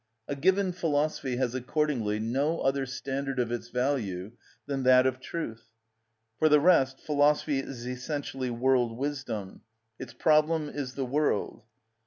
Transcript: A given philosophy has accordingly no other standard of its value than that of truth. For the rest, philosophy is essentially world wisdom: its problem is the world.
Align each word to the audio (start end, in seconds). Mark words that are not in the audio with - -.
A 0.27 0.35
given 0.35 0.71
philosophy 0.71 1.35
has 1.35 1.53
accordingly 1.53 2.17
no 2.19 2.61
other 2.61 2.87
standard 2.87 3.37
of 3.37 3.51
its 3.51 3.67
value 3.67 4.31
than 4.65 4.81
that 4.81 5.05
of 5.05 5.19
truth. 5.19 5.67
For 6.39 6.49
the 6.49 6.59
rest, 6.59 6.99
philosophy 6.99 7.59
is 7.59 7.85
essentially 7.85 8.49
world 8.49 8.97
wisdom: 8.97 9.61
its 9.99 10.13
problem 10.13 10.69
is 10.69 10.95
the 10.95 11.05
world. 11.05 11.61